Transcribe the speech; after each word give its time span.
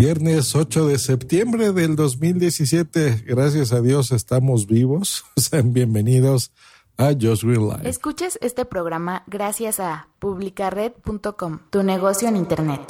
Viernes 0.00 0.56
8 0.56 0.86
de 0.86 0.98
septiembre 0.98 1.72
del 1.72 1.94
2017. 1.94 3.22
Gracias 3.26 3.70
a 3.70 3.82
Dios 3.82 4.12
estamos 4.12 4.66
vivos. 4.66 5.26
Sean 5.36 5.74
bienvenidos 5.74 6.52
a 6.96 7.10
Just 7.12 7.42
Green 7.42 7.68
Life. 7.68 7.86
Escuches 7.86 8.38
este 8.40 8.64
programa 8.64 9.24
gracias 9.26 9.78
a 9.78 10.08
publicared.com, 10.18 11.58
tu 11.68 11.82
negocio 11.82 12.28
en 12.28 12.36
Internet. 12.36 12.80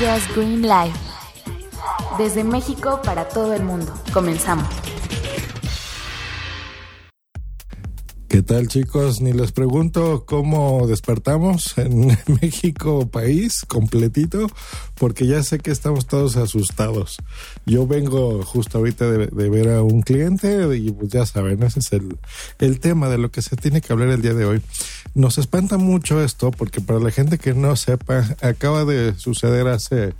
Just 0.00 0.34
Green 0.34 0.62
Life. 0.62 0.98
Desde 2.18 2.42
México 2.42 3.00
para 3.04 3.28
todo 3.28 3.54
el 3.54 3.62
mundo. 3.62 3.94
Comenzamos. 4.12 4.81
¿Qué 8.32 8.40
tal 8.40 8.66
chicos? 8.66 9.20
Ni 9.20 9.34
les 9.34 9.52
pregunto 9.52 10.24
cómo 10.24 10.86
despertamos 10.86 11.76
en 11.76 12.16
México 12.40 13.06
país 13.06 13.60
completito, 13.68 14.46
porque 14.94 15.26
ya 15.26 15.42
sé 15.42 15.58
que 15.58 15.70
estamos 15.70 16.06
todos 16.06 16.38
asustados. 16.38 17.18
Yo 17.66 17.86
vengo 17.86 18.42
justo 18.42 18.78
ahorita 18.78 19.04
de, 19.10 19.26
ver 19.50 19.68
a 19.68 19.82
un 19.82 20.00
cliente 20.00 20.66
y 20.78 20.90
pues 20.92 21.10
ya 21.10 21.26
saben, 21.26 21.62
ese 21.62 21.80
es 21.80 21.92
el, 21.92 22.16
el 22.58 22.80
tema 22.80 23.10
de 23.10 23.18
lo 23.18 23.30
que 23.30 23.42
se 23.42 23.54
tiene 23.56 23.82
que 23.82 23.92
hablar 23.92 24.08
el 24.08 24.22
día 24.22 24.32
de 24.32 24.46
hoy. 24.46 24.62
Nos 25.12 25.36
espanta 25.36 25.76
mucho 25.76 26.24
esto 26.24 26.52
porque 26.52 26.80
para 26.80 27.00
la 27.00 27.10
gente 27.10 27.36
que 27.36 27.52
no 27.52 27.76
sepa, 27.76 28.34
acaba 28.40 28.86
de 28.86 29.14
suceder 29.14 29.68
hace 29.68 30.14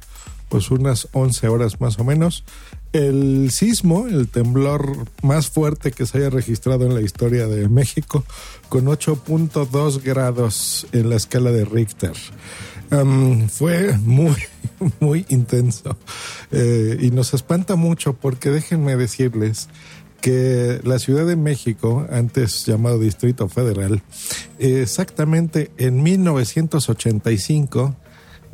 pues 0.51 0.71
unas 0.71 1.09
11 1.13 1.49
horas 1.49 1.81
más 1.81 1.99
o 1.99 2.05
menos 2.05 2.45
el 2.93 3.51
sismo, 3.51 4.07
el 4.07 4.29
temblor 4.29 5.07
más 5.23 5.49
fuerte 5.49 5.93
que 5.93 6.07
se 6.07 6.19
haya 6.19 6.31
registrado 6.31 6.85
en 6.87 6.95
la 6.95 7.01
historia 7.01 7.47
de 7.47 7.69
México, 7.69 8.25
con 8.69 8.87
8.2 8.87 10.03
grados 10.03 10.87
en 10.93 11.11
la 11.11 11.17
escala 11.17 11.51
de 11.51 11.65
Richter. 11.65 12.13
fue 13.49 13.97
muy, 13.99 14.37
muy 15.01 15.25
intenso 15.29 15.97
eh, 16.51 16.99
y 17.01 17.11
nos 17.11 17.33
espanta 17.35 17.77
mucho 17.77 18.13
porque 18.13 18.51
déjenme 18.51 18.97
decirles 18.97 19.69
que 20.21 20.81
la 20.85 20.99
Ciudad 21.01 21.27
de 21.27 21.37
México, 21.37 22.07
antes 22.11 22.65
llamado 22.65 22.99
Distrito 22.99 23.49
Federal, 23.49 24.03
exactamente 24.59 25.73
en 25.79 26.03
1985 26.03 27.97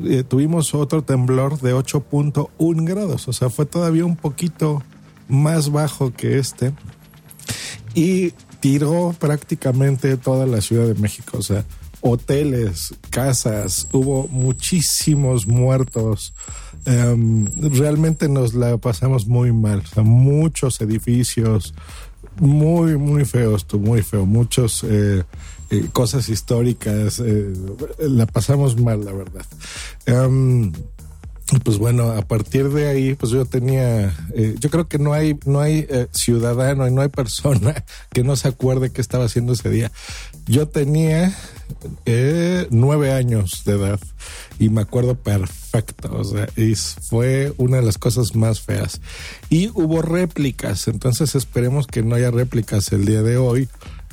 eh, 0.04 0.22
tuvimos 0.22 0.74
otro 0.74 1.02
temblor 1.02 1.60
de 1.60 1.74
8.1 1.74 2.84
grados, 2.84 3.28
o 3.28 3.32
sea, 3.32 3.50
fue 3.50 3.66
todavía 3.66 4.04
un 4.04 4.16
poquito 4.16 4.82
más 5.28 5.70
bajo 5.70 6.12
que 6.12 6.38
este. 6.38 6.72
Y 7.94 8.32
tiró 8.60 9.14
prácticamente 9.19 10.16
toda 10.16 10.46
la 10.46 10.60
Ciudad 10.60 10.86
de 10.86 10.94
México, 10.94 11.38
o 11.38 11.42
sea, 11.42 11.64
hoteles, 12.00 12.94
casas, 13.10 13.88
hubo 13.92 14.28
muchísimos 14.28 15.46
muertos. 15.46 16.34
Em, 16.84 17.46
realmente 17.60 18.28
nos 18.28 18.54
la 18.54 18.76
pasamos 18.78 19.26
muy 19.26 19.52
mal, 19.52 19.80
o 19.80 19.86
sea, 19.86 20.02
muchos 20.02 20.80
edificios, 20.80 21.74
muy, 22.41 22.97
muy 22.97 23.25
feos, 23.25 23.66
muy 23.75 24.03
feo, 24.03 24.26
muchos 24.26 24.84
eh, 24.84 25.25
eh, 25.71 25.87
cosas 25.93 26.31
históricas, 26.31 27.21
eh, 27.23 27.53
la 27.99 28.25
pasamos 28.25 28.81
mal, 28.81 29.05
la 29.05 29.12
verdad. 29.12 29.45
pues 31.62 31.77
bueno, 31.77 32.12
a 32.12 32.23
partir 32.23 32.71
de 32.71 32.89
ahí, 32.89 33.15
pues 33.15 33.33
yo 33.33 33.45
tenía, 33.45 34.15
eh, 34.34 34.55
yo 34.59 34.71
creo 34.71 34.89
que 34.89 34.99
no 34.99 35.12
hay, 35.12 35.39
no 35.45 35.61
hay 35.61 35.87
ciudadano 36.12 36.89
y 36.89 36.91
no 36.91 37.03
hay 37.03 37.09
persona 37.09 37.84
que 38.12 38.25
no 38.25 38.37
se 38.37 38.49
acuerde 38.49 38.91
qué 38.91 39.03
estaba 39.03 39.27
haciendo 39.27 39.53
ese 39.53 39.69
día. 39.69 39.93
Yo 40.47 40.69
tenía 40.69 41.37
nueve 42.71 43.12
años 43.12 43.62
de 43.67 43.73
edad 43.73 44.00
y 44.59 44.71
me 44.71 44.81
acuerdo 44.81 45.17
perfecto, 45.17 46.17
o 46.17 46.25
sea, 46.25 46.49
fue 47.03 47.53
una 47.59 47.77
de 47.77 47.83
las 47.83 47.99
cosas 47.99 48.35
más 48.35 48.62
feas. 48.62 49.03
Y 49.50 49.69
hubo 49.69 50.00
réplicas, 50.00 50.89
entonces 50.89 51.35
esperemos 51.35 51.87
que 51.87 52.03
no 52.03 52.15
haya 52.15 52.31
réplicas 52.31 52.91
el 52.93 53.05
día 53.05 53.23
de 53.23 53.37
hoy, 53.37 53.69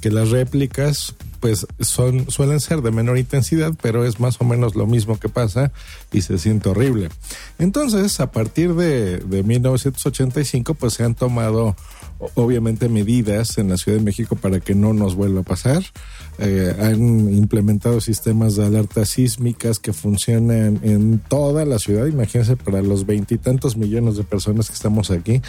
que 0.05 0.11
las 0.11 0.29
réplicas 0.29 1.15
pues 1.39 1.65
son, 1.79 2.29
suelen 2.29 2.59
ser 2.59 2.83
de 2.83 2.91
menor 2.91 3.17
intensidad, 3.17 3.73
pero 3.81 4.05
es 4.05 4.19
más 4.19 4.39
o 4.39 4.43
menos 4.43 4.75
lo 4.75 4.85
mismo 4.85 5.19
que 5.19 5.29
pasa 5.29 5.71
y 6.11 6.21
se 6.21 6.37
siente 6.37 6.69
horrible. 6.69 7.09
Entonces, 7.57 8.19
a 8.19 8.29
partir 8.29 8.75
de, 8.75 9.23
1985, 9.27 10.75
pues 10.75 10.93
se 10.93 11.03
han 11.03 11.15
tomado 11.15 11.75
obviamente 12.35 12.87
medidas 12.87 13.57
en 13.57 13.69
la 13.69 13.77
Ciudad 13.77 13.97
de 13.97 14.03
México 14.03 14.35
para 14.35 14.59
que 14.59 14.75
no 14.75 14.93
nos 14.93 15.15
vuelva 15.15 15.39
a 15.39 15.43
pasar. 15.43 15.81
Eh, 16.37 16.75
han 16.79 17.33
implementado 17.33 17.99
sistemas 17.99 18.55
de 18.55 18.65
alertas 18.67 19.09
sísmicas 19.09 19.79
que 19.79 19.91
funcionan 19.91 20.79
en 20.83 21.17
toda 21.17 21.65
la 21.65 21.79
ciudad. 21.79 22.05
Imagínense 22.05 22.57
para 22.57 22.83
los 22.83 23.07
veintitantos 23.07 23.75
millones 23.75 24.17
de 24.17 24.23
personas 24.23 24.67
que 24.67 24.75
estamos 24.75 25.09
aquí, 25.09 25.41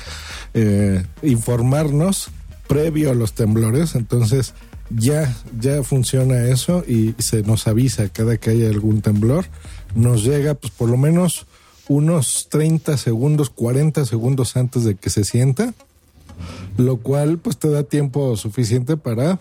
eh, 0.54 1.04
informarnos 1.22 2.30
previo 2.68 3.10
a 3.10 3.14
los 3.14 3.32
temblores. 3.32 3.94
Entonces, 3.94 4.54
ya, 4.90 5.34
ya 5.58 5.82
funciona 5.82 6.44
eso 6.44 6.84
y 6.86 7.14
se 7.18 7.42
nos 7.42 7.66
avisa 7.66 8.08
cada 8.08 8.36
que 8.36 8.50
haya 8.50 8.68
algún 8.68 9.02
temblor. 9.02 9.46
Nos 9.94 10.24
llega, 10.24 10.54
pues 10.54 10.72
por 10.72 10.88
lo 10.88 10.96
menos 10.96 11.46
unos 11.88 12.48
30 12.50 12.96
segundos, 12.96 13.50
40 13.50 14.04
segundos 14.04 14.56
antes 14.56 14.84
de 14.84 14.96
que 14.96 15.10
se 15.10 15.24
sienta, 15.24 15.74
lo 16.76 16.98
cual 16.98 17.38
pues 17.38 17.58
te 17.58 17.70
da 17.70 17.84
tiempo 17.84 18.36
suficiente 18.36 18.96
para 18.96 19.38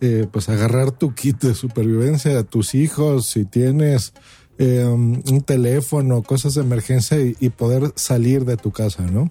eh, 0.00 0.26
pues 0.30 0.48
agarrar 0.48 0.92
tu 0.92 1.14
kit 1.14 1.40
de 1.40 1.54
supervivencia 1.54 2.38
a 2.38 2.42
tus 2.42 2.74
hijos, 2.74 3.26
si 3.26 3.44
tienes 3.44 4.12
eh, 4.58 4.84
un 4.84 5.42
teléfono, 5.44 6.22
cosas 6.22 6.54
de 6.54 6.62
emergencia 6.62 7.18
y, 7.20 7.50
poder 7.50 7.92
salir 7.94 8.44
de 8.44 8.56
tu 8.56 8.72
casa, 8.72 9.02
¿no? 9.02 9.30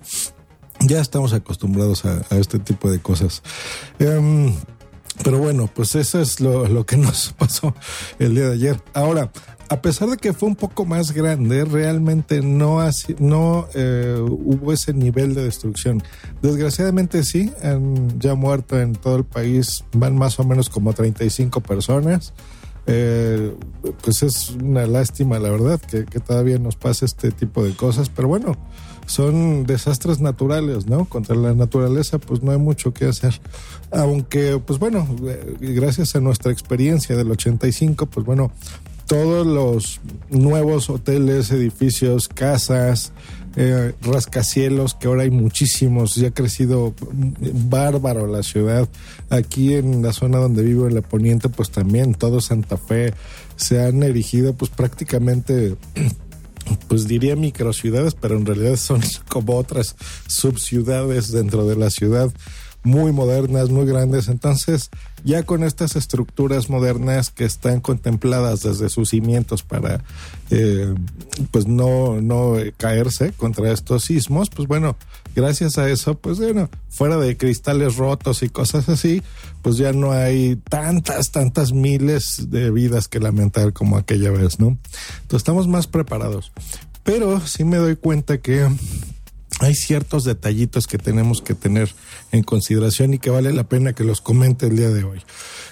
Ya 0.81 1.02
estamos 1.02 1.34
acostumbrados 1.34 2.06
a, 2.06 2.24
este 2.38 2.59
tipo 2.59 2.91
de 2.91 3.00
cosas. 3.00 3.41
Em, 4.00 4.53
pero 5.24 5.40
bueno, 5.40 5.69
pues 5.74 5.96
eso 5.96 6.22
es 6.22 6.40
lo, 6.40 6.86
que 6.86 6.97
nos 6.97 7.34
pasó 7.34 7.74
el 8.19 8.36
día 8.36 8.50
de 8.50 8.53
ayer. 8.53 8.81
Ahora, 8.94 9.31
a 9.69 9.81
pesar 9.81 10.09
de 10.09 10.18
que 10.18 10.34
fue 10.34 10.50
un 10.50 10.56
poco 10.56 10.86
más 10.86 11.12
grande, 11.12 11.66
realmente 11.66 12.41
no, 12.41 12.80
no 13.19 13.68
eh, 13.74 14.18
hubo 14.19 14.74
ese 14.74 14.94
nivel 14.94 15.34
de 15.34 15.44
destrucción. 15.44 16.03
Desgraciadamente 16.41 17.24
sí, 17.24 17.52
han 17.63 18.19
ya 18.19 18.36
muerto 18.36 18.80
en 18.80 18.94
todo 18.94 19.16
el 19.16 19.25
país, 19.25 19.84
van 19.94 20.16
más 20.16 20.40
o 20.40 20.44
menos 20.44 20.69
como 20.69 20.94
35 20.94 21.62
personas. 21.62 22.34
Eh, 22.88 23.56
pues 24.03 24.22
es 24.22 24.52
una 24.52 24.86
lástima, 24.86 25.40
la 25.40 25.50
verdad, 25.50 25.81
que, 25.81 26.06
que 26.06 26.19
todavía 26.19 26.59
nos 26.59 26.75
pase 26.75 27.06
este 27.06 27.31
tipo 27.31 27.63
de 27.63 27.75
cosas, 27.75 28.09
pero 28.09 28.28
bueno, 28.28 28.56
son 29.05 29.66
desastres 29.66 30.19
naturales, 30.19 30.88
¿no? 30.88 31.05
Contra 31.05 31.35
la 31.35 31.53
naturaleza, 31.53 32.19
pues 32.19 32.41
no 32.41 32.51
hay 32.51 32.57
mucho 32.57 32.93
que 32.93 33.05
hacer. 33.05 33.39
Aunque, 33.91 34.59
pues 34.66 34.79
bueno, 34.79 35.07
eh, 35.27 35.57
gracias 35.59 36.16
a 36.16 36.19
nuestra 36.19 36.51
experiencia 36.51 37.15
del 37.15 37.31
85, 37.31 38.07
pues 38.07 38.25
bueno, 38.25 38.51
todos 39.07 39.45
los 39.45 40.01
nuevos 40.29 40.89
hoteles, 40.89 41.51
edificios, 41.51 42.27
casas, 42.27 43.13
eh, 43.56 43.94
rascacielos, 44.01 44.95
que 44.95 45.07
ahora 45.07 45.24
hay 45.24 45.30
muchísimos, 45.30 46.15
ya 46.15 46.30
ha 46.30 46.31
crecido 46.31 46.94
bárbaro 47.69 48.27
la 48.27 48.44
ciudad. 48.44 48.89
Aquí 49.30 49.75
en 49.75 50.01
la 50.01 50.12
zona 50.12 50.39
donde 50.39 50.63
vivo, 50.63 50.88
en 50.88 50.95
la 50.95 51.01
poniente, 51.01 51.47
pues 51.50 51.69
también 51.69 52.15
todo 52.15 52.41
Santa 52.41 52.77
Fe 52.77 53.13
se 53.56 53.81
han 53.81 54.03
erigido 54.03 54.53
pues 54.53 54.71
prácticamente 54.71 55.75
pues 56.88 57.07
diría 57.07 57.35
microciudades, 57.35 58.15
pero 58.15 58.38
en 58.38 58.45
realidad 58.45 58.75
son 58.75 59.01
como 59.29 59.56
otras 59.57 59.95
subciudades 60.27 61.31
dentro 61.31 61.67
de 61.67 61.75
la 61.75 61.89
ciudad, 61.89 62.31
muy 62.83 63.12
modernas, 63.12 63.69
muy 63.69 63.85
grandes. 63.85 64.27
Entonces, 64.27 64.89
ya 65.25 65.42
con 65.42 65.63
estas 65.63 65.95
estructuras 65.95 66.69
modernas 66.69 67.31
que 67.31 67.45
están 67.45 67.81
contempladas 67.81 68.62
desde 68.62 68.89
sus 68.89 69.10
cimientos 69.10 69.63
para 69.63 70.04
eh, 70.51 70.94
pues 71.50 71.66
no, 71.66 72.22
no 72.22 72.54
caerse 72.77 73.31
contra 73.33 73.72
estos 73.72 74.04
sismos, 74.04 74.51
pues 74.51 74.68
bueno, 74.68 74.95
gracias 75.36 75.80
a 75.80 75.89
eso, 75.89 76.16
pues 76.16 76.38
bueno, 76.38 76.69
fuera 76.89 77.18
de 77.18 77.36
cristales 77.38 77.95
rotos 77.95 78.44
y 78.44 78.50
cosas 78.50 78.88
así, 78.88 79.24
pues 79.63 79.77
ya 79.77 79.94
no 79.94 80.12
hay 80.12 80.57
tantas, 80.69 81.31
tantas 81.31 81.74
miles 81.74 82.51
de 82.51 82.69
vidas 82.69 83.07
que 83.07 83.19
lamentar 83.19 83.74
como 83.74 83.98
aquella 83.98 84.30
vez, 84.30 84.60
¿no? 84.60 84.78
Entonces 85.21 85.38
estamos 85.38 85.68
más 85.68 85.88
preparados. 85.88 86.51
Pero 87.04 87.39
sí 87.39 87.63
me 87.63 87.78
doy 87.78 87.95
cuenta 87.95 88.39
que 88.39 88.68
hay 89.60 89.75
ciertos 89.75 90.24
detallitos 90.24 90.88
que 90.88 90.98
tenemos 90.98 91.42
que 91.42 91.56
tener 91.56 91.94
en 92.31 92.44
consideración 92.44 93.13
y 93.13 93.19
que 93.19 93.30
vale 93.30 93.54
la 93.54 93.63
pena 93.63 93.94
que 93.94 94.04
los 94.04 94.22
comente 94.22 94.68
el 94.68 94.78
día 94.78 94.90
de 94.90 95.04
hoy. 95.04 95.22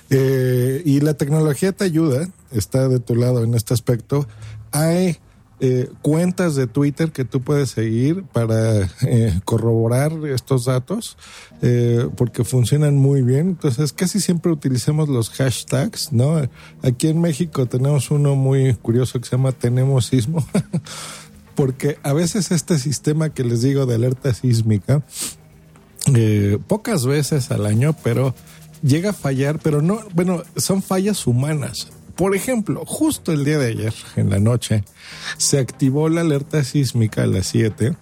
Eh, 0.10 0.82
y 0.86 1.02
la 1.02 1.16
tecnología 1.16 1.72
te 1.72 1.84
ayuda, 1.84 2.30
está 2.52 2.88
de 2.88 3.00
tu 3.00 3.16
lado 3.16 3.44
en 3.44 3.54
este 3.54 3.74
aspecto. 3.74 4.28
Hay 4.72 5.20
eh, 5.66 5.90
cuentas 6.02 6.56
de 6.56 6.68
Twitter 6.68 7.14
que 7.14 7.24
tú 7.24 7.40
puedes 7.40 7.70
seguir 7.70 8.24
para 8.34 8.82
eh, 9.08 9.40
corroborar 9.46 10.12
estos 10.26 10.66
datos, 10.66 11.16
eh, 11.62 12.10
porque 12.18 12.44
funcionan 12.44 12.98
muy 12.98 13.22
bien. 13.22 13.50
Entonces, 13.52 13.94
casi 13.94 14.20
siempre 14.20 14.52
utilicemos 14.52 15.08
los 15.08 15.30
hashtags, 15.30 16.12
¿no? 16.12 16.42
Aquí 16.82 17.08
en 17.08 17.22
México 17.22 17.66
tenemos 17.66 18.12
uno 18.12 18.36
muy 18.36 18.74
curioso 18.74 19.20
que 19.22 19.26
se 19.26 19.38
llama 19.38 19.54
Tenemos 19.54 20.08
Sismo, 20.08 20.46
porque 21.56 21.98
a 22.04 22.14
veces 22.14 22.52
este 22.52 22.78
sistema 22.80 23.30
que 23.30 23.44
les 23.44 23.62
digo 23.62 23.86
de 23.86 23.96
alerta 23.96 24.34
sísmica, 24.34 25.04
pocas 26.68 27.06
veces 27.06 27.52
al 27.52 27.66
año, 27.66 27.96
pero 28.04 28.36
llega 28.82 29.12
a 29.12 29.14
fallar, 29.14 29.60
pero 29.60 29.82
no, 29.82 30.00
bueno, 30.14 30.44
son 30.58 30.82
fallas 30.82 31.26
humanas. 31.26 31.90
Por 32.16 32.36
ejemplo, 32.36 32.84
justo 32.86 33.32
el 33.32 33.44
día 33.44 33.58
de 33.58 33.68
ayer, 33.68 33.94
en 34.16 34.30
la 34.30 34.40
noche, 34.40 34.84
se 35.38 35.58
activó 35.58 36.10
la 36.10 36.22
alerta 36.22 36.64
sísmica 36.64 37.24
a 37.24 37.28
las 37.28 37.48
7 37.48 37.96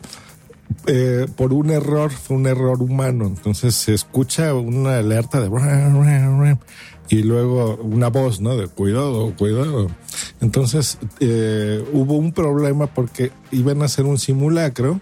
eh, 0.88 1.28
por 1.36 1.54
un 1.54 1.70
error, 1.70 2.12
fue 2.12 2.38
un 2.38 2.48
error 2.48 2.82
humano. 2.82 3.26
Entonces 3.26 3.76
se 3.76 3.94
escucha 3.94 4.54
una 4.54 4.98
alerta 4.98 5.40
de 5.40 5.50
y 7.10 7.24
luego 7.24 7.76
una 7.76 8.08
voz, 8.08 8.42
¿no? 8.42 8.56
De 8.56 8.68
cuidado, 8.68 9.34
cuidado. 9.38 9.88
Entonces 10.42 10.98
eh, 11.20 11.84
hubo 11.94 12.16
un 12.16 12.34
problema 12.34 12.88
porque 12.88 13.32
iban 13.52 13.82
a 13.82 13.86
hacer 13.86 14.06
un 14.06 14.18
simulacro 14.18 15.00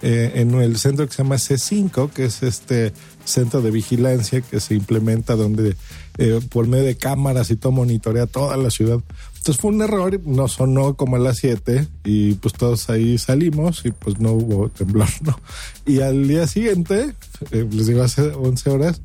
eh, 0.00 0.32
en 0.36 0.54
el 0.54 0.78
centro 0.78 1.06
que 1.06 1.12
se 1.12 1.22
llama 1.22 1.36
C5, 1.36 2.10
que 2.10 2.24
es 2.24 2.42
este 2.42 2.92
centro 3.24 3.60
de 3.60 3.70
vigilancia 3.70 4.40
que 4.40 4.60
se 4.60 4.74
implementa 4.74 5.36
donde 5.36 5.76
eh, 6.18 6.40
por 6.50 6.66
medio 6.66 6.84
de 6.84 6.96
cámaras 6.96 7.50
y 7.50 7.56
todo 7.56 7.72
monitorea 7.72 8.26
toda 8.26 8.56
la 8.56 8.70
ciudad. 8.70 9.00
Entonces 9.36 9.60
fue 9.60 9.70
un 9.70 9.82
error, 9.82 10.20
no 10.24 10.48
sonó 10.48 10.94
como 10.94 11.16
a 11.16 11.18
las 11.18 11.38
7 11.38 11.86
y 12.04 12.34
pues 12.34 12.54
todos 12.54 12.90
ahí 12.90 13.18
salimos 13.18 13.84
y 13.84 13.92
pues 13.92 14.18
no 14.18 14.32
hubo 14.32 14.68
temblor, 14.68 15.08
¿no? 15.22 15.38
Y 15.86 16.00
al 16.00 16.26
día 16.26 16.46
siguiente, 16.46 17.14
eh, 17.50 17.68
les 17.70 17.86
digo 17.86 18.02
hace 18.02 18.22
11 18.22 18.70
horas, 18.70 19.00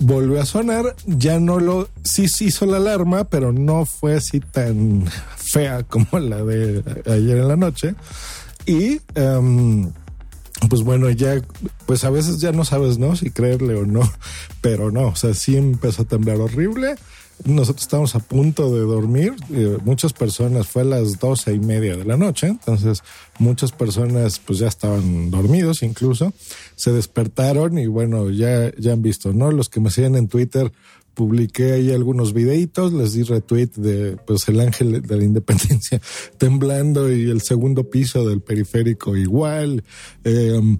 volvió 0.00 0.40
a 0.40 0.46
sonar, 0.46 0.96
ya 1.06 1.38
no 1.38 1.60
lo, 1.60 1.88
sí 2.02 2.28
se 2.28 2.46
hizo 2.46 2.66
la 2.66 2.78
alarma, 2.78 3.24
pero 3.24 3.52
no 3.52 3.86
fue 3.86 4.16
así 4.16 4.40
tan 4.40 5.04
fea 5.36 5.82
como 5.84 6.18
la 6.18 6.42
de 6.42 6.82
ayer 7.06 7.38
en 7.38 7.48
la 7.48 7.56
noche. 7.56 7.94
Y 8.66 9.00
em, 9.14 9.90
pues 10.68 10.82
bueno, 10.82 11.08
ya, 11.10 11.40
pues 11.86 12.04
a 12.04 12.10
veces 12.10 12.40
ya 12.40 12.52
no 12.52 12.64
sabes, 12.64 12.98
¿no? 12.98 13.16
Si 13.16 13.30
creerle 13.30 13.74
o 13.74 13.86
no, 13.86 14.02
pero 14.60 14.90
no, 14.90 15.08
o 15.08 15.16
sea, 15.16 15.34
sí 15.34 15.56
empezó 15.56 16.02
a 16.02 16.06
temblar 16.06 16.40
horrible. 16.40 16.96
Nosotros 17.44 17.84
estábamos 17.84 18.14
a 18.14 18.18
punto 18.18 18.74
de 18.74 18.80
dormir, 18.80 19.34
eh, 19.50 19.78
muchas 19.82 20.12
personas, 20.12 20.66
fue 20.66 20.82
a 20.82 20.84
las 20.84 21.18
doce 21.18 21.54
y 21.54 21.58
media 21.58 21.96
de 21.96 22.04
la 22.04 22.18
noche, 22.18 22.48
entonces 22.48 23.02
muchas 23.38 23.72
personas 23.72 24.38
pues 24.38 24.58
ya 24.58 24.68
estaban 24.68 25.30
dormidos 25.30 25.82
incluso, 25.82 26.34
se 26.76 26.92
despertaron 26.92 27.78
y 27.78 27.86
bueno, 27.86 28.28
ya, 28.28 28.70
ya 28.76 28.92
han 28.92 29.00
visto, 29.00 29.32
¿no? 29.32 29.52
Los 29.52 29.70
que 29.70 29.80
me 29.80 29.90
siguen 29.90 30.16
en 30.16 30.28
Twitter, 30.28 30.70
publiqué 31.14 31.72
ahí 31.72 31.92
algunos 31.92 32.32
videitos, 32.32 32.92
les 32.92 33.12
di 33.12 33.22
retweet 33.22 33.70
de 33.76 34.16
pues 34.26 34.48
el 34.48 34.60
ángel 34.60 35.02
de 35.02 35.16
la 35.16 35.24
independencia 35.24 36.00
temblando 36.38 37.12
y 37.12 37.30
el 37.30 37.42
segundo 37.42 37.90
piso 37.90 38.26
del 38.28 38.40
periférico 38.40 39.16
igual. 39.16 39.84
Em, 40.24 40.78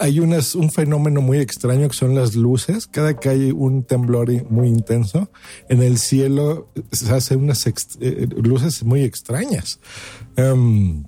hay 0.00 0.20
unas, 0.20 0.54
un 0.54 0.70
fenómeno 0.70 1.20
muy 1.20 1.38
extraño 1.38 1.88
que 1.88 1.96
son 1.96 2.14
las 2.14 2.34
luces. 2.34 2.86
Cada 2.86 3.14
que 3.18 3.28
hay 3.28 3.50
un 3.52 3.84
temblor 3.84 4.30
muy 4.50 4.68
intenso, 4.68 5.30
en 5.68 5.82
el 5.82 5.98
cielo 5.98 6.72
se 6.90 7.12
hacen 7.12 7.40
unas 7.40 7.66
eh, 7.66 8.28
luces 8.36 8.82
muy 8.82 9.02
extrañas. 9.02 9.80
Em, 10.36 11.04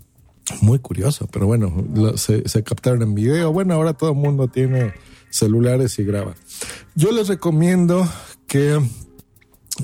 muy 0.62 0.78
curioso, 0.78 1.28
pero 1.30 1.46
bueno, 1.46 1.84
se, 2.16 2.48
se 2.48 2.62
captaron 2.62 3.02
en 3.02 3.14
video. 3.14 3.52
Bueno, 3.52 3.74
ahora 3.74 3.94
todo 3.94 4.10
el 4.10 4.16
mundo 4.16 4.48
tiene 4.48 4.94
celulares 5.30 5.98
y 5.98 6.04
graba. 6.04 6.34
Yo 6.94 7.12
les 7.12 7.28
recomiendo 7.28 8.08
que 8.48 8.80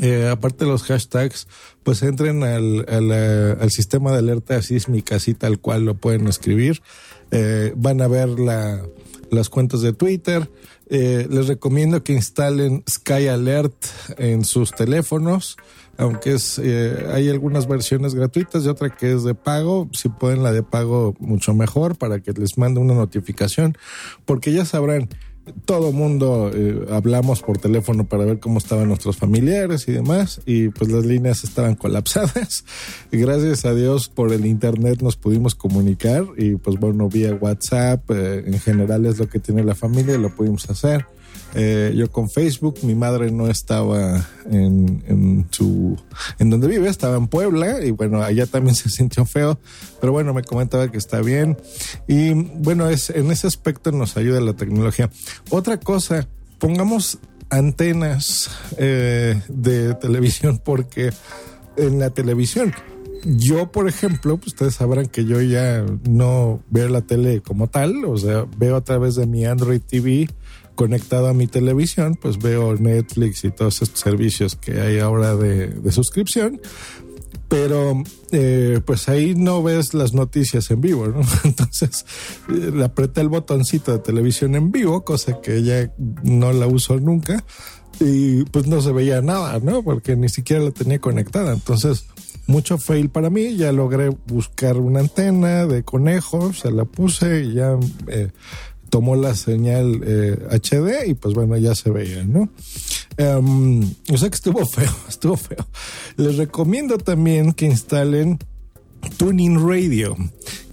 eh, 0.00 0.28
aparte 0.28 0.64
de 0.64 0.70
los 0.70 0.82
hashtags, 0.82 1.46
pues 1.84 2.02
entren 2.02 2.42
al, 2.42 2.84
al, 2.88 3.70
sistema 3.70 4.10
de 4.10 4.18
alerta 4.18 4.60
sísmica, 4.60 5.16
así 5.16 5.34
tal 5.34 5.60
cual 5.60 5.84
lo 5.84 5.94
pueden 5.94 6.26
escribir. 6.26 6.82
Eh, 7.30 7.72
van 7.76 8.00
a 8.00 8.08
ver 8.08 8.28
la, 8.40 8.82
las 9.30 9.48
cuentas 9.48 9.82
de 9.82 9.92
Twitter. 9.92 10.50
Eh, 10.90 11.28
les 11.30 11.46
recomiendo 11.46 12.02
que 12.02 12.12
instalen 12.12 12.82
Sky 12.90 13.28
Alert 13.28 13.74
en 14.18 14.44
sus 14.44 14.72
teléfonos, 14.72 15.56
aunque 15.96 16.32
es, 16.32 16.58
hay 16.58 17.30
algunas 17.30 17.68
versiones 17.68 18.14
gratuitas 18.14 18.64
y 18.64 18.68
otra 18.68 18.90
que 18.90 19.12
es 19.12 19.22
de 19.22 19.34
pago. 19.34 19.88
Si 19.92 20.08
pueden 20.08 20.42
la 20.42 20.50
de 20.50 20.64
pago, 20.64 21.14
mucho 21.20 21.54
mejor 21.54 21.96
para 21.96 22.18
que 22.18 22.32
les 22.32 22.58
mande 22.58 22.80
una 22.80 22.94
notificación, 22.94 23.78
porque 24.24 24.52
ya 24.52 24.64
sabrán 24.64 25.08
todo 25.64 25.92
mundo 25.92 26.50
eh, 26.54 26.86
hablamos 26.90 27.42
por 27.42 27.58
teléfono 27.58 28.04
para 28.04 28.24
ver 28.24 28.40
cómo 28.40 28.58
estaban 28.58 28.88
nuestros 28.88 29.16
familiares 29.16 29.88
y 29.88 29.92
demás, 29.92 30.40
y 30.46 30.68
pues 30.68 30.90
las 30.90 31.04
líneas 31.04 31.44
estaban 31.44 31.74
colapsadas. 31.74 32.64
Gracias 33.12 33.64
a 33.64 33.74
Dios 33.74 34.08
por 34.08 34.32
el 34.32 34.46
internet 34.46 35.02
nos 35.02 35.16
pudimos 35.16 35.54
comunicar 35.54 36.24
y 36.36 36.56
pues 36.56 36.78
bueno, 36.78 37.08
vía 37.08 37.34
WhatsApp, 37.34 38.10
eh, 38.10 38.44
en 38.46 38.58
general 38.58 39.06
es 39.06 39.18
lo 39.18 39.28
que 39.28 39.38
tiene 39.38 39.64
la 39.64 39.74
familia, 39.74 40.18
lo 40.18 40.34
pudimos 40.34 40.68
hacer. 40.70 41.06
Eh, 41.54 41.92
yo 41.94 42.10
con 42.10 42.28
Facebook, 42.28 42.78
mi 42.82 42.94
madre 42.94 43.30
no 43.30 43.48
estaba 43.48 44.26
en, 44.50 45.04
en 45.06 45.46
su, 45.50 45.96
en 46.38 46.50
donde 46.50 46.66
vive, 46.66 46.88
estaba 46.88 47.16
en 47.16 47.28
Puebla 47.28 47.84
y 47.84 47.92
bueno, 47.92 48.22
allá 48.22 48.46
también 48.46 48.74
se 48.74 48.88
sintió 48.88 49.24
feo, 49.24 49.58
pero 50.00 50.12
bueno, 50.12 50.34
me 50.34 50.42
comentaba 50.42 50.90
que 50.90 50.98
está 50.98 51.20
bien 51.20 51.56
y 52.08 52.32
bueno, 52.32 52.88
es, 52.88 53.10
en 53.10 53.30
ese 53.30 53.46
aspecto 53.46 53.92
nos 53.92 54.16
ayuda 54.16 54.40
la 54.40 54.54
tecnología. 54.54 55.10
Otra 55.50 55.78
cosa, 55.78 56.26
pongamos 56.58 57.18
antenas 57.50 58.50
eh, 58.78 59.40
de 59.48 59.94
televisión 59.94 60.58
porque 60.64 61.12
en 61.76 62.00
la 62.00 62.10
televisión 62.10 62.72
yo, 63.24 63.72
por 63.72 63.88
ejemplo, 63.88 64.36
pues, 64.36 64.48
ustedes 64.48 64.74
sabrán 64.74 65.06
que 65.06 65.24
yo 65.24 65.40
ya 65.40 65.84
no 66.08 66.60
veo 66.68 66.88
la 66.88 67.00
tele 67.00 67.40
como 67.40 67.68
tal, 67.68 68.04
o 68.04 68.16
sea, 68.18 68.44
veo 68.58 68.76
a 68.76 68.84
través 68.84 69.14
de 69.14 69.26
mi 69.26 69.46
Android 69.46 69.80
TV 69.80 70.28
conectado 70.74 71.28
a 71.28 71.34
mi 71.34 71.46
televisión, 71.46 72.16
pues 72.20 72.38
veo 72.38 72.74
Netflix 72.74 73.44
y 73.44 73.50
todos 73.50 73.82
estos 73.82 74.00
servicios 74.00 74.56
que 74.56 74.80
hay 74.80 74.98
ahora 74.98 75.36
de, 75.36 75.92
suscripción. 75.92 76.60
Pero 77.48 78.02
eh, 78.32 78.80
pues 78.84 79.08
ahí 79.08 79.34
no 79.34 79.62
ves 79.62 79.94
las 79.94 80.12
noticias 80.14 80.70
en 80.70 80.80
vivo, 80.80 81.06
¿no? 81.08 81.20
Entonces 81.44 82.04
le 82.48 82.84
apreté 82.84 83.20
el 83.20 83.28
botoncito 83.28 83.92
de 83.92 83.98
televisión 83.98 84.54
en 84.54 84.72
vivo, 84.72 85.04
cosa 85.04 85.40
que 85.40 85.62
ya 85.62 85.92
no 86.22 86.52
la 86.52 86.66
uso 86.66 86.98
nunca, 86.98 87.44
y 88.00 88.44
pues 88.44 88.66
no 88.66 88.80
se 88.80 88.92
veía 88.92 89.20
nada, 89.20 89.60
¿no? 89.60 89.82
Porque 89.82 90.16
ni 90.16 90.28
siquiera 90.28 90.64
la 90.64 90.70
tenía 90.70 90.98
conectada. 90.98 91.52
Entonces, 91.52 92.06
mucho 92.46 92.78
fail 92.78 93.10
para 93.10 93.30
mí. 93.30 93.56
Ya 93.56 93.72
logré 93.72 94.08
buscar 94.08 94.76
una 94.76 95.00
antena 95.00 95.66
de 95.66 95.82
conejo, 95.82 96.52
se 96.52 96.70
la 96.70 96.84
puse 96.84 97.44
y 97.44 97.54
ya 97.54 97.76
eh, 98.08 98.30
tomó 98.94 99.16
la 99.16 99.34
señal 99.34 100.02
HD 100.52 100.88
eh, 100.88 101.08
y 101.08 101.14
pues 101.14 101.34
bueno, 101.34 101.56
ya 101.56 101.74
se 101.74 101.90
veía, 101.90 102.22
¿no? 102.22 102.48
Um, 103.18 103.82
o 104.08 104.16
sea 104.16 104.28
que 104.28 104.36
estuvo 104.36 104.64
feo, 104.66 104.94
estuvo 105.08 105.36
feo. 105.36 105.66
Les 106.16 106.36
recomiendo 106.36 106.96
también 106.98 107.54
que 107.54 107.66
instalen 107.66 108.38
Tuning 109.16 109.68
Radio, 109.68 110.16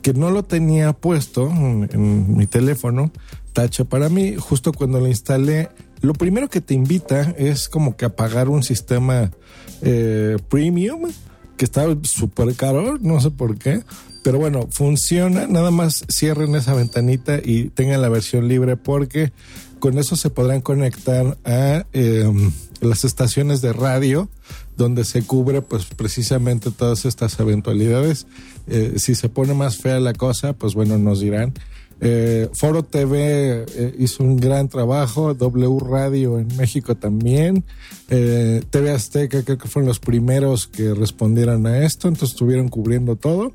que 0.03 0.13
no 0.13 0.29
lo 0.29 0.43
tenía 0.43 0.93
puesto 0.93 1.49
en, 1.49 2.37
mi 2.37 2.45
teléfono, 2.45 3.11
tacha 3.53 3.85
para 3.85 4.07
mí, 4.07 4.35
justo 4.35 4.71
cuando 4.71 4.99
lo 4.99 5.07
instalé. 5.07 5.69
Lo 6.01 6.13
primero 6.13 6.47
que 6.47 6.61
te 6.61 6.75
invita 6.75 7.33
es 7.39 7.69
como 7.69 7.97
que 7.97 8.05
apagar 8.05 8.49
un 8.49 8.61
sistema 8.61 9.31
eh, 9.81 10.37
premium 10.47 11.09
que 11.61 11.65
está 11.65 11.85
súper 12.01 12.55
caro, 12.55 12.97
no 12.99 13.21
sé 13.21 13.29
por 13.29 13.55
qué, 13.55 13.83
pero 14.23 14.39
bueno, 14.39 14.67
funciona. 14.71 15.45
Nada 15.45 15.69
más 15.69 16.03
cierren 16.11 16.55
esa 16.55 16.73
ventanita 16.73 17.37
y 17.37 17.65
tengan 17.65 18.01
la 18.01 18.09
versión 18.09 18.47
libre 18.47 18.77
porque 18.77 19.31
con 19.77 19.99
eso 19.99 20.15
se 20.15 20.31
podrán 20.31 20.61
conectar 20.61 21.37
a 21.45 21.85
em, 21.93 22.51
las 22.79 23.05
estaciones 23.05 23.61
de 23.61 23.73
radio 23.73 24.27
donde 24.75 25.05
se 25.05 25.21
cubre 25.21 25.61
pues 25.61 25.85
precisamente 25.85 26.71
todas 26.71 27.05
estas 27.05 27.39
eventualidades. 27.39 28.25
Eh, 28.65 28.95
si 28.97 29.13
se 29.13 29.29
pone 29.29 29.53
más 29.53 29.77
fea 29.77 29.99
la 29.99 30.13
cosa, 30.13 30.53
pues 30.53 30.73
bueno, 30.73 30.97
nos 30.97 31.19
dirán. 31.19 31.53
Eh, 32.03 32.49
Foro 32.53 32.81
TV 32.81 33.63
eh, 33.75 33.95
hizo 33.99 34.23
un 34.23 34.37
gran 34.37 34.67
trabajo, 34.69 35.35
W 35.35 35.77
Radio 35.79 36.39
en 36.39 36.47
México 36.57 36.95
también, 36.97 37.63
eh, 38.09 38.63
TV 38.71 38.89
Azteca 38.89 39.43
creo 39.43 39.59
que 39.59 39.67
fueron 39.67 39.87
los 39.87 39.99
primeros 39.99 40.65
que 40.65 40.95
respondieron 40.95 41.67
a 41.67 41.85
esto, 41.85 42.07
entonces 42.07 42.31
estuvieron 42.31 42.69
cubriendo 42.69 43.17
todo 43.17 43.53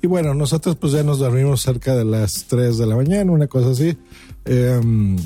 Y 0.00 0.06
bueno, 0.06 0.32
nosotros 0.32 0.76
pues 0.76 0.92
ya 0.92 1.02
nos 1.02 1.18
dormimos 1.18 1.60
cerca 1.60 1.96
de 1.96 2.04
las 2.04 2.44
3 2.44 2.78
de 2.78 2.86
la 2.86 2.94
mañana, 2.94 3.32
una 3.32 3.48
cosa 3.48 3.70
así. 3.70 3.98
Em, 4.44 5.16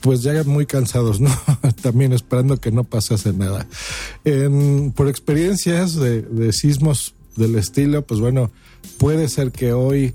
pues 0.00 0.22
ya 0.22 0.42
muy 0.44 0.64
cansados, 0.64 1.20
¿no? 1.20 1.30
También 1.82 2.14
esperando 2.14 2.56
que 2.56 2.72
no 2.72 2.84
pasase 2.84 3.34
nada. 3.34 3.66
por 4.94 5.08
experiencias 5.08 5.94
de, 5.94 6.52
sismos 6.54 7.14
del 7.36 7.56
estilo, 7.56 8.00
pues 8.06 8.18
bueno, 8.18 8.50
puede 8.96 9.28
ser 9.28 9.52
que 9.52 9.74
hoy 9.74 10.14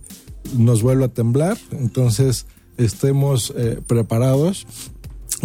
nos 0.58 0.82
vuelva 0.82 1.06
a 1.06 1.10
temblar, 1.10 1.58
entonces 1.72 2.46
estemos 2.78 3.54
eh, 3.56 3.80
preparados. 3.86 4.66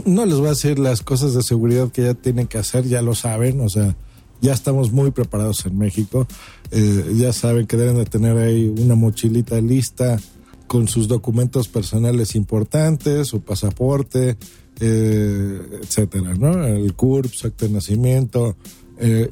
No 0.05 0.27
les 0.27 0.37
voy 0.37 0.47
a 0.47 0.51
decir 0.51 0.79
las 0.79 1.03
cosas 1.03 1.35
de 1.35 1.43
seguridad 1.43 1.91
que 1.91 2.03
ya 2.03 2.15
tienen 2.15 2.47
que 2.47 2.59
hacer, 2.59 2.85
ya 2.87 3.03
lo 3.03 3.15
saben, 3.15 3.61
o 3.61 3.69
sea, 3.69 3.97
ya 4.43 4.53
estamos 4.53 4.93
muy 4.93 5.11
preparados 5.11 5.65
en 5.67 5.79
México. 5.79 6.27
Eh, 6.71 7.15
ya 7.17 7.33
saben 7.33 7.67
que 7.67 7.77
deben 7.77 7.97
de 7.97 8.05
tener 8.05 8.37
ahí 8.37 8.67
una 8.79 8.95
mochilita 8.95 9.61
lista 9.61 10.19
con 10.67 10.89
sus 10.89 11.09
documentos 11.09 11.69
personales 11.69 12.35
importantes, 12.35 13.29
su 13.29 13.41
pasaporte, 13.41 14.37
eh, 14.81 15.61
etcétera, 15.83 16.35
¿no? 16.35 16.67
El 16.67 16.93
CURP, 16.95 17.33
su 17.33 17.47
acto 17.47 17.67
de 17.67 17.73
nacimiento. 17.73 18.57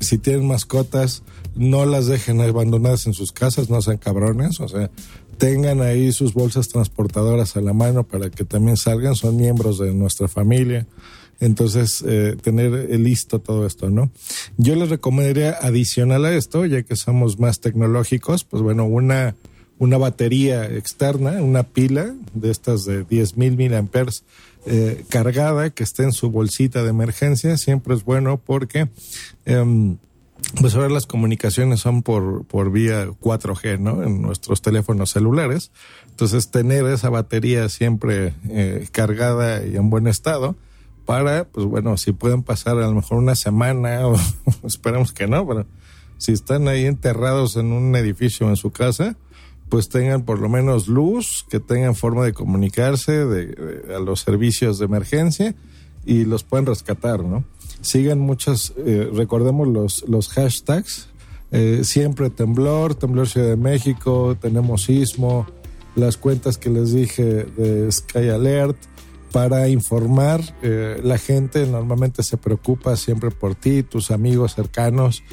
Si 0.01 0.19
tienen 0.19 0.47
mascotas, 0.47 1.23
no 1.57 1.87
las 1.87 2.07
dejen 2.07 2.41
abandonadas 2.41 3.07
en 3.07 3.15
sus 3.15 3.33
casas, 3.33 3.71
no 3.71 3.81
sean 3.81 3.99
cabrones, 3.99 4.61
o 4.61 4.69
sea, 4.69 4.91
tengan 5.37 5.81
ahí 5.81 6.13
sus 6.13 6.35
bolsas 6.35 6.69
transportadoras 6.69 7.57
a 7.57 7.61
la 7.61 7.73
mano 7.73 8.05
para 8.05 8.31
que 8.31 8.45
también 8.45 8.77
salgan, 8.77 9.15
son 9.15 9.37
miembros 9.37 9.79
de 9.79 9.93
nuestra 9.93 10.29
familia. 10.29 10.87
Entonces, 11.41 12.03
eh, 12.07 12.37
tener 12.41 12.73
listo 13.01 13.41
todo 13.41 13.67
esto, 13.67 13.91
¿no? 13.91 14.11
Yo 14.57 14.77
les 14.77 14.89
recomendaría 14.89 15.51
adicional 15.61 16.25
a 16.25 16.35
esto, 16.35 16.65
ya 16.65 16.83
que 16.83 16.97
somos 16.97 17.39
más 17.39 17.61
tecnológicos, 17.61 18.45
pues 18.45 18.63
bueno, 18.63 18.85
una, 18.85 19.35
una 19.79 19.99
batería 19.99 20.65
externa, 20.65 21.43
una 21.43 21.65
pila 21.65 22.15
de 22.35 22.51
estas 22.51 22.85
de 22.85 23.07
10.000 23.07 23.57
mil 23.57 23.75
amperes 23.75 24.25
eh, 24.67 25.05
cargada 25.09 25.71
que 25.71 25.83
esté 25.83 26.05
en 26.05 26.13
su 26.13 26.31
bolsita 26.31 26.83
de 26.83 26.91
emergencia, 26.91 27.57
siempre 27.59 27.95
es 27.95 28.05
bueno 28.05 28.39
porque... 28.39 28.89
Eh, 29.45 29.97
pues 30.61 30.75
ahora 30.75 30.89
las 30.89 31.07
comunicaciones 31.07 31.81
son 31.81 32.03
por, 32.03 32.45
por 32.47 32.71
vía 32.71 33.07
4G, 33.09 33.79
¿no? 33.79 34.03
En 34.03 34.23
nuestros 34.23 34.63
teléfonos 34.63 35.11
celulares. 35.11 35.73
Entonces, 36.09 36.51
tener 36.51 36.87
esa 36.87 37.11
batería 37.11 37.69
siempre 37.69 38.35
eh, 38.49 38.87
cargada 38.93 39.65
y 39.65 39.77
en 39.77 39.91
buen 39.91 40.07
estado, 40.07 40.57
para, 41.05 41.45
pues 41.45 41.67
bueno, 41.67 41.97
si 41.97 42.13
pueden 42.13 42.43
pasar 42.43 42.79
a 42.79 42.87
lo 42.87 42.95
mejor 42.95 43.19
una 43.19 43.35
semana 43.35 44.01
esperemos 44.65 45.13
que 45.13 45.27
no, 45.27 45.47
pero 45.47 45.67
si 46.19 46.33
están 46.33 46.69
ahí 46.69 46.87
enterrados 46.87 47.57
en 47.57 47.73
un 47.73 47.95
edificio 47.97 48.49
en 48.49 48.57
su 48.57 48.71
casa, 48.71 49.17
pues 49.69 49.89
tengan 49.89 50.23
por 50.23 50.39
lo 50.39 50.49
menos 50.49 50.89
luz, 50.89 51.45
que 51.51 51.61
tengan 51.61 51.95
forma 51.95 52.25
de 52.25 52.33
comunicarse 52.33 53.27
de, 53.27 53.95
a 53.95 53.99
los 53.99 54.21
servicios 54.21 54.79
de 54.79 54.85
emergencia 54.85 55.55
y 56.07 56.25
los 56.25 56.45
pueden 56.45 56.67
rescatar, 56.67 57.25
¿no? 57.25 57.45
Sigan 57.85 58.19
muchas, 58.19 58.73
eh, 58.79 59.11
recordemos 59.13 59.69
los, 59.69 60.09
los 60.09 60.29
hashtags, 60.31 61.09
eh, 61.53 61.83
siempre 61.85 62.31
temblor, 62.31 62.95
temblor 62.95 63.29
Ciudad 63.29 63.49
de 63.49 63.57
México, 63.57 64.37
tenemos 64.41 64.85
sismo, 64.85 65.47
las 65.95 66.17
cuentas 66.17 66.57
que 66.57 66.71
les 66.71 66.93
dije 66.93 67.45
de 67.45 67.93
Sky 67.93 68.31
Alert, 68.31 68.77
para 69.35 69.69
informar. 69.69 70.41
Eh, 70.63 71.01
la 71.03 71.19
gente 71.19 71.67
normalmente 71.67 72.23
se 72.23 72.37
preocupa 72.37 72.97
siempre 72.97 73.33
por 73.33 73.57
ti, 73.57 73.83
tus 73.83 74.13
amigos 74.13 74.55
cercanos, 74.55 75.25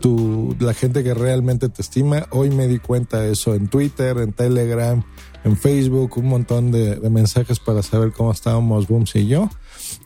tu, 0.00 0.56
la 0.58 0.74
gente 0.74 1.04
que 1.04 1.14
realmente 1.14 1.68
te 1.68 1.80
estima. 1.80 2.26
Hoy 2.30 2.50
me 2.50 2.66
di 2.66 2.80
cuenta 2.80 3.20
de 3.20 3.30
eso 3.30 3.54
en 3.54 3.68
Twitter, 3.68 4.18
en 4.18 4.32
Telegram, 4.32 5.04
en 5.44 5.56
Facebook, 5.56 6.18
un 6.18 6.26
montón 6.26 6.72
de, 6.72 6.98
mensajes 7.10 7.60
para 7.60 7.84
saber 7.84 8.10
cómo 8.10 8.32
estábamos 8.32 8.88
Booms 8.88 9.14
y 9.14 9.28
yo. 9.28 9.48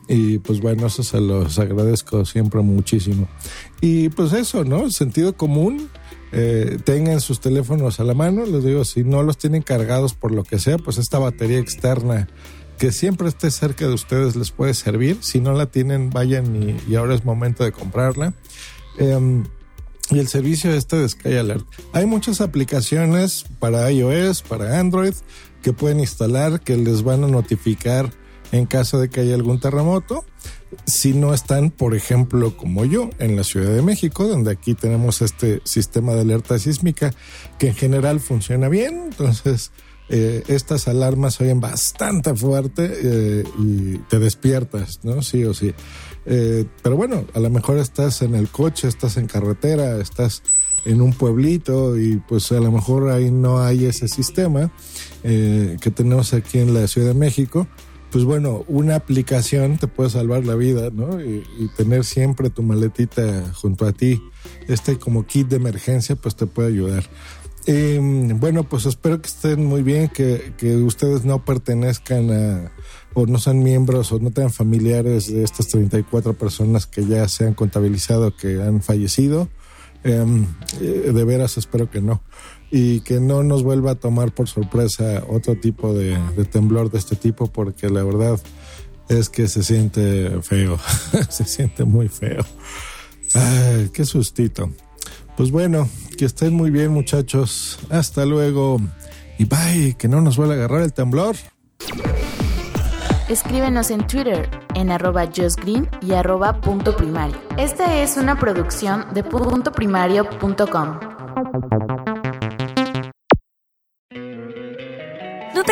Y 0.09 0.39
pues 0.39 0.61
bueno, 0.61 0.87
eso 0.87 1.03
se 1.03 1.21
los 1.21 1.59
agradezco 1.59 2.25
siempre 2.25 2.63
muchísimo. 2.63 3.29
Y 3.81 4.09
pues 4.09 4.33
eso, 4.33 4.65
¿no? 4.65 4.91
Sentido 4.91 5.37
común. 5.37 5.89
Eh, 6.33 6.79
tengan 6.85 7.21
sus 7.21 7.41
teléfonos 7.41 8.01
a 8.01 8.05
la 8.05 8.13
mano, 8.13 8.45
les 8.45 8.63
digo, 8.63 8.85
si 8.85 9.03
no 9.03 9.23
los 9.23 9.39
tienen 9.39 9.63
cargados 9.63 10.13
por 10.13 10.31
lo 10.31 10.45
que 10.45 10.59
sea, 10.59 10.77
pues 10.77 10.99
esta 10.99 11.19
batería 11.19 11.59
externa 11.59 12.29
que 12.79 12.93
siempre 12.93 13.29
esté 13.29 13.51
cerca 13.51 13.87
de 13.87 13.95
ustedes 13.95 14.37
les 14.37 14.51
puede 14.51 14.75
servir. 14.75 15.19
Si 15.21 15.41
no 15.41 15.53
la 15.53 15.67
tienen, 15.67 16.11
vayan 16.11 16.79
y, 16.89 16.95
ahora 16.95 17.15
es 17.15 17.25
momento 17.25 17.65
de 17.65 17.73
comprarla. 17.73 18.35
Em, 18.99 19.45
y 20.11 20.19
el 20.19 20.29
servicio 20.29 20.73
este 20.73 20.97
de 20.97 21.09
Sky 21.09 21.37
Alert. 21.37 21.67
Hay 21.93 22.07
muchas 22.07 22.41
aplicaciones 22.41 23.45
para 23.59 23.91
iOS, 23.91 24.43
para 24.43 24.79
Android, 24.79 25.15
que 25.63 25.73
pueden 25.73 26.01
instalar, 26.01 26.61
que 26.61 26.77
les 26.77 27.03
van 27.03 27.25
a 27.25 27.27
notificar 27.27 28.11
en 28.53 28.67
caso 28.67 28.99
de 28.99 29.09
que 29.09 29.21
haya 29.21 29.35
algún 29.35 29.61
terremoto. 29.61 30.25
Si 30.85 31.15
no 31.15 31.33
están, 31.33 31.71
por 31.71 31.95
ejemplo, 31.95 32.57
como 32.57 32.85
yo, 32.85 33.11
en 33.19 33.37
la 33.37 33.45
Ciudad 33.45 33.73
de 33.73 33.83
México, 33.83 34.29
donde 34.29 34.51
aquí 34.51 34.75
tenemos 34.75 35.23
este 35.23 35.61
sistema 35.65 36.15
de 36.15 36.23
alerta 36.23 36.59
sísmica 36.59 37.13
que 37.59 37.69
en 37.69 37.75
general 37.75 38.21
funciona 38.21 38.69
bien. 38.69 39.05
Entonces, 39.11 39.73
eh, 40.11 40.43
estas 40.49 40.89
alarmas 40.89 41.39
oyen 41.41 41.61
bastante 41.61 42.35
fuerte 42.35 42.91
eh, 43.03 43.45
y 43.59 43.99
te 44.09 44.19
despiertas, 44.19 45.01
¿no? 45.03 45.21
Sí 45.23 45.45
o 45.45 45.53
sí. 45.53 45.75
Eh, 46.25 46.65
pero 46.83 46.97
bueno, 46.97 47.25
a 47.35 47.41
lo 47.41 47.51
mejor 47.51 47.79
estás 47.79 48.23
en 48.23 48.35
el 48.35 48.49
coche, 48.49 48.89
estás 48.89 49.19
en 49.19 49.27
carretera, 49.27 50.01
estás 50.01 50.43
en 50.87 51.03
un 51.03 51.13
pueblito 51.13 51.99
y 51.99 52.17
pues 52.27 52.51
a 52.53 52.61
lo 52.61 52.73
mejor 52.73 53.11
ahí 53.11 53.31
no 53.31 53.61
hay 53.61 53.85
ese 53.85 54.09
sistema 54.09 54.71
que 55.23 55.93
tenemos 55.95 56.33
aquí 56.33 56.59
en 56.59 56.73
la 56.73 56.87
Ciudad 56.87 57.09
de 57.09 57.15
México. 57.15 57.67
Pues 58.11 58.25
bueno, 58.25 58.65
una 58.69 58.97
aplicación 58.97 59.77
te 59.77 59.87
puede 59.87 60.09
salvar 60.11 60.45
la 60.45 60.55
vida, 60.55 60.89
¿no? 60.91 61.21
Y, 61.21 61.45
tener 61.77 62.05
siempre 62.05 62.49
tu 62.49 62.63
maletita 62.63 63.53
junto 63.55 63.87
a 63.87 63.93
ti, 63.93 64.23
este 64.67 64.99
como 64.99 65.27
kit 65.27 65.49
de 65.49 65.57
emergencia, 65.57 66.17
pues 66.17 66.35
te 66.35 66.47
puede 66.47 66.69
ayudar. 66.69 67.05
Eh, 67.67 68.01
bueno, 68.35 68.65
pues 68.65 68.87
espero 68.87 69.21
que 69.21 69.29
estén 69.29 69.67
muy 69.67 69.83
bien, 69.83 70.09
que, 70.09 70.55
ustedes 70.83 71.27
no 71.27 71.45
pertenezcan 71.45 72.31
a, 72.31 72.73
o 73.13 73.27
no 73.27 73.39
sean 73.39 73.63
miembros 73.63 74.11
o 74.11 74.19
no 74.19 74.31
tengan 74.31 74.53
familiares 74.53 75.31
de 75.31 75.45
estas 75.45 75.69
34 75.69 76.33
personas 76.33 76.87
que 76.87 77.05
ya 77.05 77.29
se 77.29 77.47
han 77.47 77.53
contabilizado 77.53 78.35
que 78.35 78.63
han 78.63 78.81
fallecido. 78.81 79.49
Em, 80.05 80.47
eh, 80.81 81.13
de 81.13 81.25
veras 81.25 81.59
espero 81.59 81.91
que 81.91 82.01
no. 82.01 82.23
Y 82.71 83.01
que 83.01 83.19
no 83.19 83.43
nos 83.43 83.63
vuelva 83.63 83.93
a 83.93 83.95
tomar 83.95 84.33
por 84.33 84.49
sorpresa 84.49 85.25
otro 85.29 85.57
tipo 85.57 85.95
de, 85.95 86.19
temblor 86.51 86.91
de 86.91 86.99
este 86.99 87.17
tipo, 87.17 87.47
porque 87.47 87.89
la 87.89 88.03
verdad 88.03 88.39
es 89.09 89.31
que 89.31 89.49
se 89.49 89.63
siente 89.63 90.43
feo, 90.43 90.79
se 91.31 91.45
siente 91.45 91.85
muy 91.85 92.09
feo. 92.09 92.45
Ay, 93.35 93.91
qué 93.93 94.05
sustito. 94.05 94.71
Pues 95.37 95.51
bueno, 95.51 95.89
que 96.17 96.25
estén 96.25 96.55
muy 96.55 96.71
bien 96.71 96.93
muchachos. 96.93 97.79
Hasta 97.91 98.27
luego. 98.27 98.81
Y 99.39 99.45
bye, 99.45 99.95
que 99.97 100.09
no 100.09 100.21
nos 100.21 100.37
vuelva 100.37 100.55
a 100.55 100.57
agarrar 100.57 100.83
el 100.83 100.93
temblor. 100.93 101.37
Escríbenos 103.29 103.91
en 103.91 104.07
Twitter 104.07 104.49
en 104.75 104.91
arroba 104.91 105.27
justgreen 105.27 105.89
y 106.01 106.13
arroba 106.13 106.61
punto 106.61 106.97
primario. 106.97 107.37
Esta 107.59 108.03
es 108.03 108.17
una 108.17 108.39
producción 108.39 109.07
de 109.13 109.23
puntoprimario.com. 109.23 112.08